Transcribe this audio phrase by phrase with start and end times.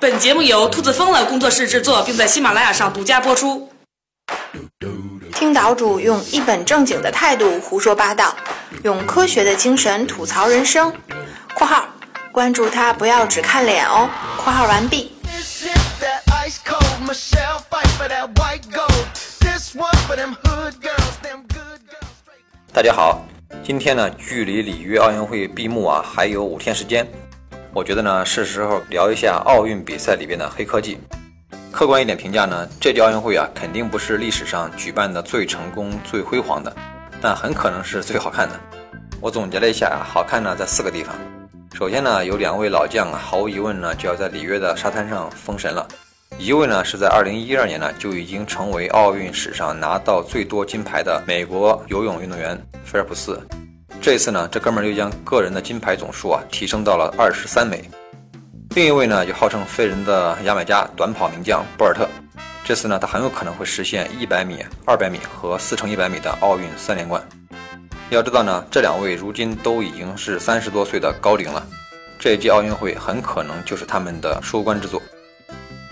[0.00, 3.68] 本节目由兔子疯了工作室制作，并在喜马拉雅上独家播出。
[5.34, 8.34] 听岛主用一本正经的态度胡说八道，
[8.84, 10.92] 用科学的精神吐槽人生。
[11.54, 11.88] （括号
[12.30, 14.08] 关注他，不要只看脸哦。
[14.42, 15.12] ）（括号完毕。）
[22.72, 23.24] 大家好，
[23.64, 27.06] 今天呢，距离里约奥运会闭幕啊还有五天时间，
[27.74, 30.98] 我觉得呢是时候聊一下奥运比赛里边的黑科技。
[31.70, 36.74] 客观一点评价呢，这届奥运会啊肯定不是历史上举办的最成功、最辉煌的，
[37.20, 38.58] 但很可能是最好看的。
[39.20, 41.14] 我总结了一下，好看呢在四个地方。
[41.74, 45.86] 首先呢，有两位老将啊，毫无疑问呢就要在里约的沙滩上封神了。
[46.38, 53.40] 一位呢是在二零一二年呢就已经成为奥运史上拿到最多金牌的美国游泳运动员菲尔普斯，
[54.00, 57.82] 这次呢这哥们儿又将个人的金牌总数啊提升到了二十三枚。
[58.74, 62.08] 另一位呢就号称飞人的牙买加短跑名将博尔特，
[62.64, 67.22] 这次呢他很有可能会实现一百米、二百米和四乘一百米的奥运三连冠。
[68.10, 71.66] 要知道呢这两位如今都已经是三十多岁的高龄了，
[72.18, 75.02] 这一届奥运会很可能就是他们的收官之作。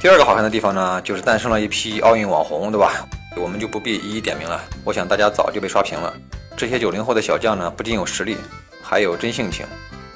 [0.00, 3.06] 第二个好看的地方呢，就是诞生了一批奥运网红，对吧？
[3.36, 4.60] 我们就不必一一点名了。
[4.84, 6.14] 我想大家早就被刷屏了。
[6.58, 8.36] 这些九零后的小将呢，不仅有实力，
[8.82, 9.64] 还有真性情。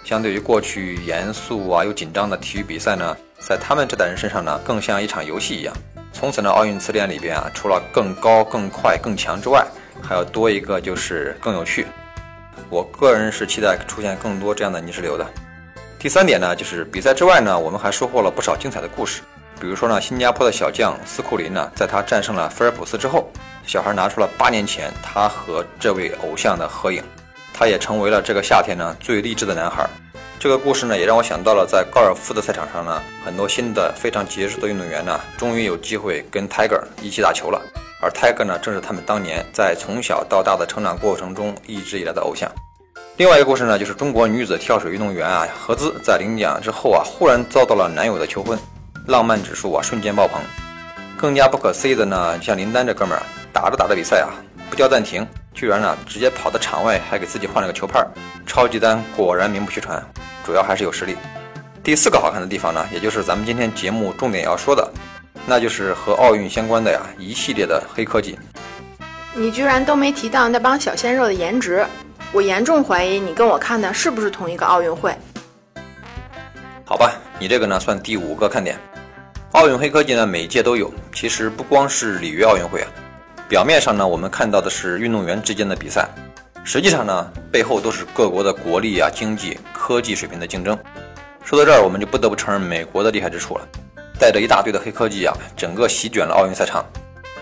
[0.03, 5.73] 相对于过去严肃啊又紧张的体育比赛呢，在他们这代人身上呢，更像一场游戏一样。
[6.13, 9.65] 从此呢，奥运词典里边啊，除了更高、更快、更强之外，
[10.03, 11.87] 还要多一个就是更有趣。
[12.69, 15.25] 我个人是期待出现更多这样的泥石流的。
[15.97, 19.23] 第三点呢，就是比赛之外呢，我们还收获了不少精彩的故事。
[19.61, 23.31] 比如说呢，新加坡的小将斯库林呢，在他战胜了菲尔普斯之后，
[23.67, 27.03] 小孩拿出了八年前他和这位偶像的合影，
[27.55, 29.89] 他也成为了这个夏天呢最励志的男孩。
[30.39, 37.63] 这个故事呢，也让我想到了在高尔夫的赛场上呢，很多新的非常杰出的运动员呢，终于有机会跟 Tiger 一起打球了。
[38.01, 42.51] 而 Tiger 呢，正是他们当年在从小到大的成长过程中一直以来的偶像。
[43.19, 48.59] 另外一个故事呢，就是中国女子跳水运动员啊何姿在领奖之后啊，忽然遭到了男友的求婚。
[49.07, 50.41] 浪漫指数啊，瞬间爆棚。
[51.17, 53.23] 更加不可思议的呢，像林丹这哥们儿，
[53.53, 54.33] 打着打着比赛啊，
[54.71, 58.05] 不叫暂停，居然呢直接跑到场外，还给自己换了个球拍。
[58.47, 60.03] 超级丹果然名不虚传，
[60.45, 61.17] 主要还是有实力。
[61.85, 64.91] 第四个好看的地方呢，也就是咱们今天节目重点要说的，
[65.47, 68.39] 那就是和奥运相关的呀一系列的黑科技。
[69.35, 71.87] 你居然都没提到那帮小鲜肉的颜值，
[72.33, 75.15] 我严重怀疑你跟我看的是不是同一个奥运会。
[76.85, 78.77] 好吧，你这个呢算第五个看点。
[79.53, 80.93] 奥运黑科技呢，每届都有。
[81.13, 82.89] 其实不光是里约奥运会啊，
[83.53, 86.09] 表面上呢，我们看到的是运动员之间的比赛，
[86.65, 90.75] 实际上呢，背后都是各国的国力啊、经济、科技水平的竞争。
[91.45, 93.69] 说到这儿，我们就不得不承认美国的厉害之处了，
[94.19, 96.83] 带着一大堆的黑科技啊，整个席卷了奥运赛场。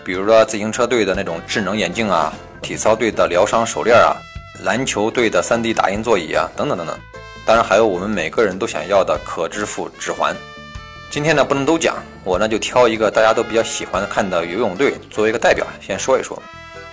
[0.02, 4.16] 比如说自行车队的那种智能眼镜啊，体操队的疗伤手链啊，
[4.64, 6.98] 篮球队的 3D 打印座椅啊，等等等等。
[7.46, 10.34] 当然还有我们每个人都想要的可支付指环。
[11.10, 16.40] 今天呢不能都讲，我呢就挑一个大家都比较喜欢看的游泳队作为一个代表，先说一说。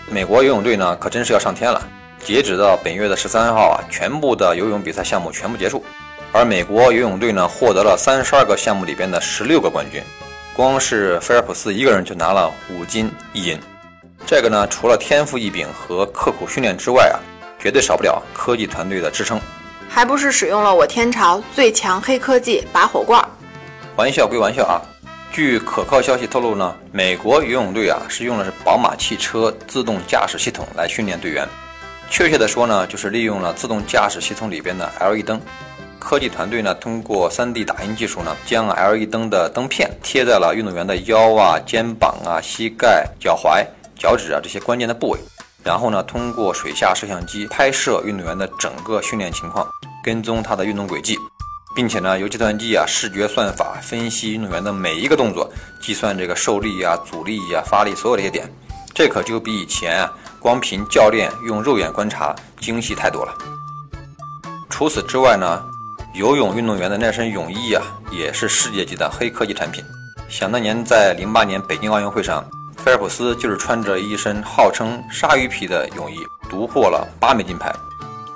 [0.09, 1.79] 美国游泳队呢可真是要上天了，
[2.23, 5.85] 截止到本月的十三号啊，全部的游泳比赛项目全部结束，
[6.31, 10.01] 而美国游泳队呢获得了三十二个项目里边的十六个冠军，
[10.55, 13.59] 光是菲尔普斯一个人就拿了五金一银。
[14.25, 17.21] 这个呢除了天赋异禀和刻苦训练之外啊，
[17.59, 19.39] 绝对少不了科技团队的支撑，
[19.87, 23.23] 还不是使用了我天朝最强黑科技拔火罐。
[23.97, 24.77] 玩笑归玩笑啊，
[25.31, 31.47] 据可靠消息透露呢，美国游泳队啊是用的是宝马汽车自动驾驶系统来训练队员。
[32.07, 35.41] 确切的说呢，就是利用了自动驾驶系统里边的 LED 灯。
[35.97, 43.65] 科技团队呢通过 3D 打印技术呢，将 LED 灯的灯片贴在了运动员的腰啊、肩膀啊、膝盖、脚踝、
[43.97, 45.19] 脚趾啊这些关键的部位，
[45.63, 49.67] 然后呢通过水下摄像机拍摄运动员的整个训练情况，
[50.03, 51.17] 跟踪他的运动轨迹。
[51.77, 55.47] 并且呢，由计算机啊视觉算法分析运动员的每一个动作，
[55.79, 58.51] 计算这个受力呀、阻力呀、发力所有这些点，
[58.95, 63.37] 这可就比以前啊光凭教练用肉眼观察精细太多了。
[64.71, 65.63] 除此之外呢，
[66.15, 69.83] 游泳运动员的那身泳衣啊，也是世界级的黑科技产品。
[70.27, 72.43] 想当年在零八年北京奥运会上，
[72.75, 76.17] 菲尔普斯就是穿着一身号称鲨鱼皮的泳衣，
[76.49, 77.71] 独获了八枚金牌。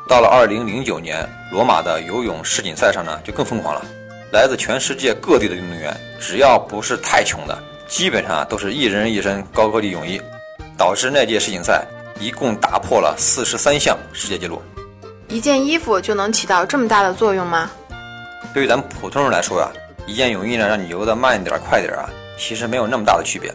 [0.08, 3.86] 到了二零零九年罗马的游泳世锦赛上呢，就更疯狂了。
[4.32, 7.58] 来自全世界各地的运动员，只要不是太穷的，
[7.88, 10.22] 基本上都是一人一身高科技泳衣，
[10.78, 11.86] 导致那届世锦赛
[12.20, 14.62] 一共打破了四十三项世界纪录。
[15.28, 17.70] 一件衣服就能起到这么大的作用吗？
[18.54, 19.70] 对于咱们普通人来说呀，
[20.06, 23.54] 一件泳衣呢，让你游得慢一点、快点啊，其实没有那么大的区别。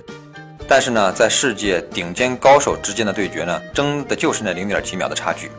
[0.69, 5.50] 但是呢，在世界顶尖高手之间的对决呢，争的就是那零点几秒的差距。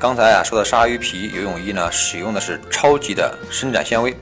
[0.00, 4.16] 刚才啊说的鲨鱼皮游泳衣呢，使用的是超级的伸展纤维，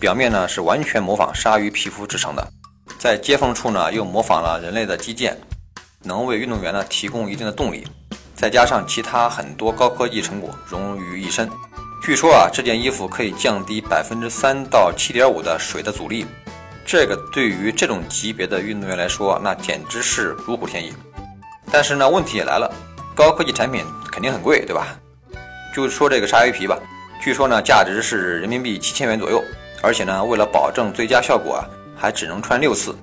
[0.00, 2.44] 表面呢是完全模仿鲨鱼皮肤制成的，
[2.98, 5.32] 在接缝处呢又模仿了人类的肌腱，
[6.02, 7.86] 能为运动员呢提供一定的动力。
[8.34, 11.48] 再加上其他很多高科技成果融于一身，
[12.02, 16.26] 据说啊这件衣服可以降低百分之三到七点五的水的阻力。
[16.84, 20.92] 这个对于这种级别的运动员来说，那简直是如虎添翼。
[21.70, 22.68] 但是呢，问题也来了，
[23.14, 24.88] 高科技产品肯定很贵，对吧？
[25.74, 26.78] 就说这个鲨鱼皮吧，
[27.22, 29.42] 据说呢价值是人民币七千元左右，
[29.82, 32.94] 而且呢为了保证最佳效果啊，还只能穿六次，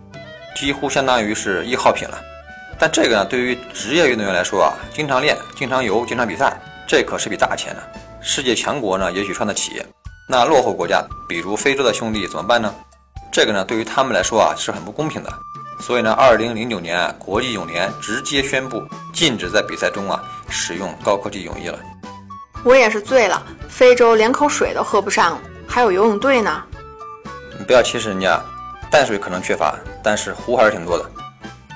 [0.56, 2.20] 几乎相当于是易耗品了。
[2.80, 7.82] 但这个呢，对于职业运动员来说啊，经常练、经常游、经常比赛，这可是笔大钱呢。
[8.22, 9.82] 世界强国呢也许穿得起，
[10.30, 12.74] 那落后国家，比如非洲的兄弟怎么办呢？
[13.32, 15.34] 这个呢，对于他们来说啊是很不公平的，
[15.80, 18.84] 所以呢，二零零九年国际泳联直接宣布
[19.14, 21.80] 禁止在比赛中啊使用高科技泳衣了。
[22.64, 26.64] 我也是醉了，非洲连口水都喝不上，还有游泳队呢。
[27.58, 28.42] 你不要歧视人家，
[28.92, 31.06] 淡水可能缺乏，但是湖还是挺多的。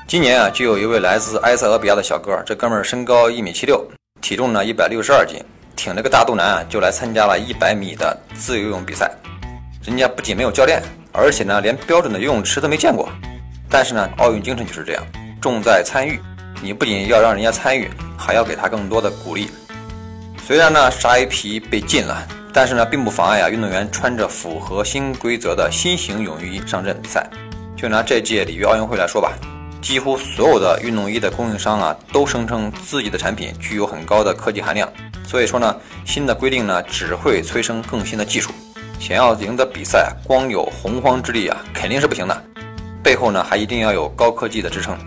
[0.07, 3.85] 今年啊，就有一位来自埃塞俄比亚的小哥，这哥们儿身高一米七六，
[4.21, 5.37] 体重呢一百六十二斤，
[5.75, 9.09] 挺着个大肚腩啊，就来参加了一百米的自由泳比赛。
[9.83, 10.81] 人家不仅没有教练。
[11.13, 13.09] 而且呢，连标准的游泳池都没见过。
[13.69, 15.03] 但是呢，奥运精神就是这样，
[15.41, 16.17] 重在参与。
[16.61, 19.51] 你不仅要让人家参与，还要给他更多的鼓励。
[20.51, 27.25] 虽然呢，鲨鱼皮被禁了，但是呢，并不妨碍啊运动员穿着符合新规则的新型泳衣上阵比赛。
[27.74, 29.31] 就拿这届里约奥运会来说吧，
[29.81, 34.92] 几乎所有的运动衣的供应商啊，都声称自己的产品具有很高的科技含量。
[35.25, 35.74] 所以说呢，
[36.06, 38.51] 新的规定呢，只会催生更新的技术。
[39.00, 42.44] 想要赢得比赛，光有洪荒之力啊，肯定是不行的。
[43.01, 44.98] 背后呢，还一定要有高科技的支撑。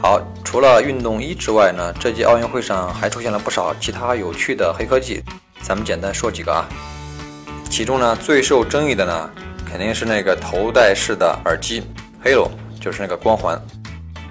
[0.00, 5.24] 好，除了运动衣之外呢，这届奥运会上还出现了不少其他有趣的黑科技，
[5.60, 6.64] 咱们简单说几个啊。
[7.68, 9.30] 其中呢，最受争议的呢，
[9.68, 11.82] 肯定是那个头戴式的耳机
[12.24, 12.48] ，Halo，
[12.80, 13.60] 就是那个光环。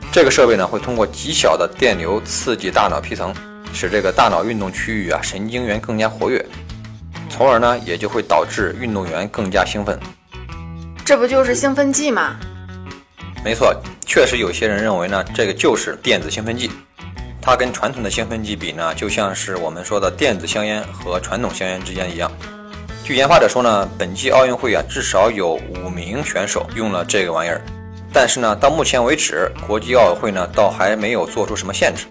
[0.10, 3.36] 这个设备呢，会通过极小的电流刺激大脑皮层，
[3.74, 6.44] 使这个大脑运动区域啊，神经元更加活跃。
[7.30, 10.00] 从而呢，也就会导致运动员更加兴奋。
[11.04, 12.38] 这不就是兴奋剂吗？
[13.44, 13.76] 没错，
[14.08, 16.72] 确实有些人认为呢，这个就是电子兴奋剂。
[17.42, 22.32] 它跟传统的兴奋剂比呢，就像是我们说的电子香烟和传统香烟之间一样。
[23.04, 27.62] 据研发者说呢，本届奥运会啊，至少有五名选手用了这个玩意儿。
[28.14, 32.06] 但是呢，到目前为止，国际奥委会呢，倒还没有做出什么限制。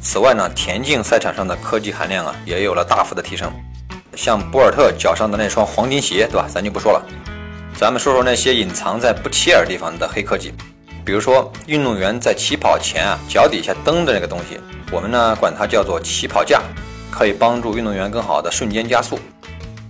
[0.00, 3.52] 此外呢，田径赛场上的科技含量啊，也有了大幅的提升。
[4.16, 6.48] 像博尔特脚上的那双黄金鞋，对吧？
[6.48, 7.04] 咱就不说了。
[7.76, 10.52] 咱们说说那些隐藏在不起眼地方的黑科技，
[11.08, 14.60] 比如说运动员在起跑前啊，脚底下蹬的那个东西，
[14.92, 16.60] 我们呢管它叫做起跑架，
[17.10, 19.18] 可以帮助运动员更好的瞬间加速。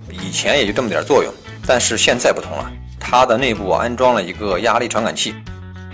[0.09, 1.35] 以前也就这么点作用，
[1.67, 2.71] 但是现在不同了，
[3.01, 5.35] 它的内部安装了一个压力传感器，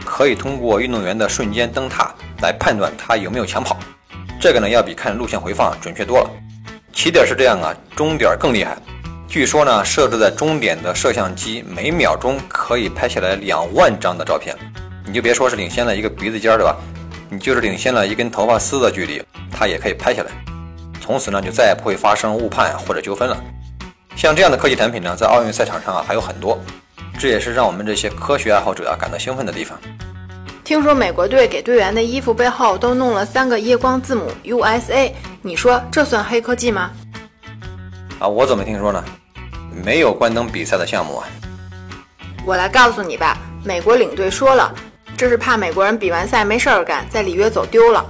[0.04, 3.78] 可以通过运动员的瞬间蹬踏来判断他有没有抢跑。
[4.38, 6.30] 这个呢要比看录像回放准确多了。
[6.92, 8.76] 起点是这样啊，终点更厉害。
[9.26, 14.54] 据说呢，设置在终点的摄像机每秒钟可以拍下来两万张的照片。
[15.14, 16.76] 你就别说是领先了一个鼻子尖儿，对吧？
[17.30, 20.30] 你就是领先了一根头发丝的距离，它也可以拍下来。
[21.00, 23.40] 从此呢，就再也不会发生误判或者纠纷了。
[24.16, 26.58] 像这样的科技产品呢，在奥运赛场上啊还有很多，
[27.16, 29.78] 这也是让我们这些科学爱好者啊感到兴奋的地方。
[30.64, 36.90] 听说美国队给队员的衣服背后都弄了三个夜光字母 USA，你说这算黑科技吗？
[38.18, 39.04] 啊，我怎么听说呢？
[39.84, 41.28] 没有关灯比赛的项目啊。
[42.44, 44.74] 我来告诉你吧，美国领队说了，
[45.16, 48.04] 这是怕美国人比完赛没事儿干，在里约走丢了。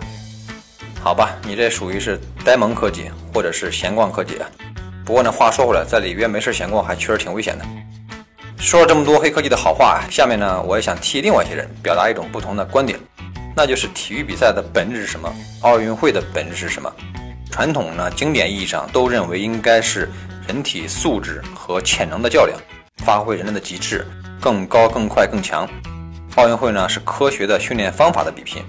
[1.02, 4.48] 好吧，你这属于是呆萌科技，或者是闲逛科技啊。
[5.04, 7.64] 不过呢，话说回来，在里约没事闲逛还确实挺危险的。
[8.56, 12.98] 说了这么多黑科技的好话，下面呢，我也想替另外一些人表达一种不同的观点，
[13.54, 15.30] 那就是体育比赛的本质是什么？
[15.60, 16.90] 奥运会的本质是什么？
[17.50, 20.08] 传统呢，经典意义上都认为应该是
[20.48, 22.58] 人体素质和潜能的较量，
[23.04, 24.06] 发挥人类的极致，
[24.40, 25.68] 更高、更快、更强。
[26.36, 28.60] 奥运会呢，是科学的训练方法的比拼。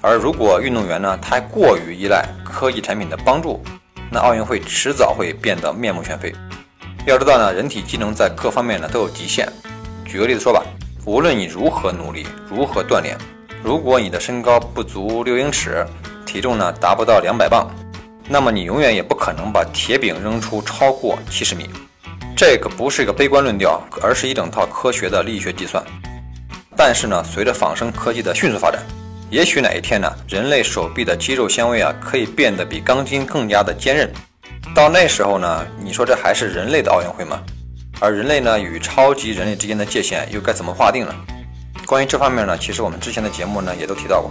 [0.00, 3.60] 而如果运动员呢太过于依赖科技产品的帮助，
[4.08, 6.32] 那奥运会迟早会变得面目全非。
[7.04, 9.48] 要知道呢，人体机能在各方面呢都有极限。
[10.04, 10.62] 举个例子说吧，
[11.04, 13.18] 无论你如何努力，如何锻炼，
[13.64, 15.84] 如果你的身高不足六英尺，
[16.24, 17.68] 体重呢达不到两百磅，
[18.28, 21.68] 那么你永远也不可能把铁饼扔出超过七十米。
[22.36, 25.82] 这个不是一个悲观论调，而是一整套科学的力学计算。
[26.76, 28.82] 但是呢，随着仿生科技的迅速发展，
[29.30, 34.10] 也许哪一天呢，人类手臂的肌肉纤维啊，可以变得比钢筋更加的坚韧。
[34.74, 37.42] 到那时候呢，你说这还是人类的奥运会吗？
[38.00, 41.14] 而人类呢，与超级人类之间的界限又该怎么划定呢？
[41.86, 44.30] 关于这方面呢，其实我们之前的节目呢也都提到过。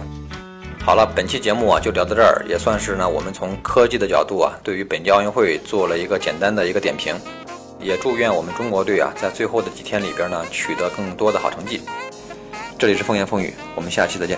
[0.84, 7.14] 好了，本期节目啊就聊到这儿，也算是呢我们从科技的角度啊，对于本届奥运会做了一个简单的一个点评。
[7.80, 11.80] 也祝愿我们中国队啊，在最后的几天里边呢，取得更多的好成绩。
[12.82, 14.36] 这里是风言风语，我们下期再见。